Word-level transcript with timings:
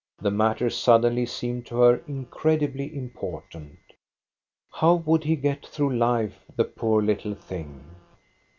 The 0.17 0.31
matter 0.31 0.71
suddenly 0.71 1.27
seemed 1.27 1.67
to 1.67 1.75
her 1.75 1.97
incredibly 2.07 2.97
important. 2.97 3.77
How 4.71 4.95
would 4.95 5.23
he 5.25 5.35
get 5.35 5.63
through 5.63 5.95
life, 5.95 6.39
the 6.55 6.65
poor 6.65 7.03
little 7.03 7.35
thing? 7.35 7.83